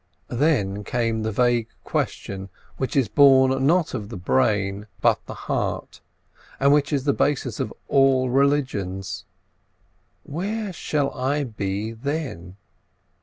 Then 0.31 0.83
came 0.83 1.21
the 1.21 1.31
vague 1.31 1.67
question 1.83 2.49
which 2.77 2.95
is 2.95 3.07
born 3.07 3.67
not 3.67 3.93
of 3.93 4.09
the 4.09 4.17
brain, 4.17 4.87
but 4.99 5.23
the 5.27 5.35
heart, 5.35 6.01
and 6.59 6.73
which 6.73 6.91
is 6.91 7.03
the 7.03 7.13
basis 7.13 7.59
of 7.59 7.71
all 7.87 8.27
religions—where 8.31 10.73
shall 10.73 11.11
I 11.13 11.43
be 11.43 11.91
then? 11.91 12.55